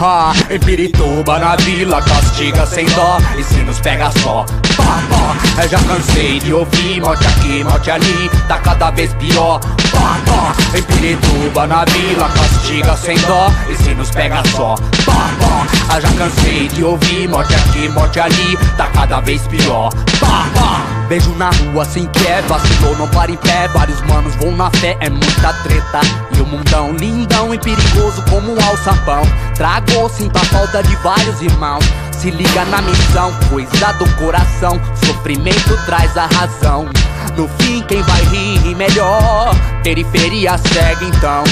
Ha, 0.00 0.32
em 0.50 0.58
Pirituba, 0.58 1.38
na 1.38 1.56
vila, 1.56 2.02
castiga 2.02 2.66
sem 2.66 2.86
dó 2.86 3.18
E 3.38 3.44
se 3.44 3.60
nos 3.62 3.78
pega 3.80 4.10
só, 4.22 4.44
pá, 4.76 5.02
pá 5.08 5.62
Eu 5.62 5.68
já 5.68 5.78
cansei 5.78 6.40
de 6.40 6.52
ouvir 6.52 7.00
morte 7.00 7.26
aqui, 7.26 7.62
morte 7.64 7.90
ali 7.90 8.30
Tá 8.48 8.58
cada 8.58 8.90
vez 8.90 9.14
pior, 9.14 9.60
pá 9.94 10.54
Em 10.76 10.82
Pirituba, 10.82 11.66
na 11.66 11.84
vila, 11.84 12.28
castiga 12.28 12.96
sem 12.96 13.18
dó. 13.20 13.50
E 13.68 13.76
se 13.82 13.94
nos 13.94 14.10
pega 14.10 14.42
só, 14.54 14.74
pá 15.04 15.94
Eu 15.94 16.00
já 16.00 16.12
cansei 16.12 16.68
de 16.68 16.84
ouvir 16.84 17.28
morte 17.28 17.54
aqui, 17.54 17.88
morte 17.88 18.20
ali. 18.20 18.56
Tá 18.76 18.88
cada 18.88 19.20
vez 19.20 19.46
pior, 19.46 19.90
pá, 20.20 20.46
pá 20.54 20.94
na 21.36 21.50
rua 21.50 21.82
assim 21.82 22.06
que 22.06 22.26
é, 22.26 22.40
vacilou, 22.42 22.96
não 22.96 23.08
para 23.08 23.30
em 23.30 23.36
pé. 23.36 23.68
Vários 23.68 24.00
manos 24.02 24.34
vão 24.36 24.52
na 24.56 24.70
fé, 24.70 24.96
é 25.00 25.10
muita 25.10 25.52
treta. 25.62 26.00
E 26.36 26.40
o 26.40 26.46
mundão 26.46 26.92
lindão 26.92 27.54
e 27.54 27.58
perigoso 27.58 28.22
como 28.30 28.52
um 28.52 28.64
alçapão. 28.64 29.22
Trago, 29.54 30.08
sinto 30.08 30.36
a 30.36 30.44
falta 30.46 30.82
de 30.82 30.96
vários 30.96 31.40
irmãos. 31.40 31.84
Se 32.12 32.30
liga 32.30 32.64
na 32.66 32.80
missão, 32.82 33.32
coisa 33.50 33.92
do 33.94 34.08
coração. 34.16 34.80
Sofrimento 35.04 35.76
traz 35.84 36.16
a 36.16 36.26
razão 36.26 36.88
No 37.36 37.48
fim 37.58 37.82
quem 37.82 38.02
vai 38.02 38.22
rir 38.24 38.58
ri 38.58 38.74
melhor 38.74 39.54
Periferia 39.82 40.56
segue 40.58 41.06
então 41.06 41.44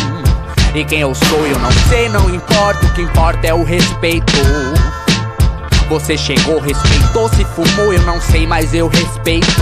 E 0.74 0.84
quem 0.84 1.00
eu 1.00 1.14
sou 1.14 1.46
eu 1.46 1.58
não 1.58 1.72
sei, 1.88 2.08
não 2.08 2.28
importa 2.34 2.86
O 2.86 2.94
que 2.94 3.02
importa 3.02 3.46
é 3.46 3.54
o 3.54 3.64
respeito 3.64 4.32
você 5.88 6.16
chegou, 6.16 6.58
respeitou, 6.58 7.28
se 7.28 7.44
fumou, 7.44 7.92
eu 7.92 8.00
não 8.02 8.18
sei, 8.18 8.46
mas 8.46 8.72
eu 8.72 8.88
respeito. 8.88 9.60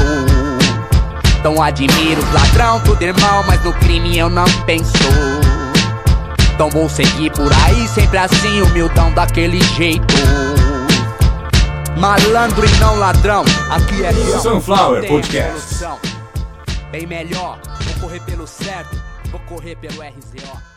Então 1.41 1.61
admiro 1.61 2.23
os 2.23 2.33
ladrão, 2.33 2.79
tudo 2.81 3.03
irmão, 3.03 3.43
mas 3.49 3.65
no 3.65 3.73
crime 3.73 4.17
eu 4.17 4.31
não 4.31 4.45
penso. 4.65 4.93
Então 6.55 6.71
vou 6.71 6.89
seguir 6.89 7.31
por 7.33 7.51
aí, 7.65 7.89
sempre 7.89 8.19
assim, 8.19 8.63
humildão 8.63 9.11
daquele 9.13 9.61
jeito. 9.75 10.15
Malandro 11.97 12.65
e 12.65 12.79
não 12.79 12.97
ladrão, 12.97 13.43
aqui 13.71 14.05
é. 14.05 14.13
Sunflower 14.39 15.09
Podcast. 15.09 16.10
Bem 16.91 17.07
melhor, 17.07 17.61
vou 17.85 18.01
correr 18.01 18.21
pelo 18.25 18.47
certo, 18.49 19.01
vou 19.31 19.41
correr 19.41 19.77
pelo 19.77 20.03
RZO. 20.03 20.70